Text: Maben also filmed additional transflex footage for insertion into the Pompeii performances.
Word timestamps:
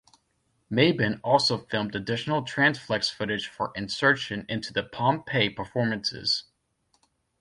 Maben 0.71 1.19
also 1.23 1.59
filmed 1.59 1.93
additional 1.93 2.41
transflex 2.43 3.11
footage 3.13 3.47
for 3.47 3.71
insertion 3.75 4.47
into 4.49 4.73
the 4.73 4.81
Pompeii 4.81 5.47
performances. 5.51 6.45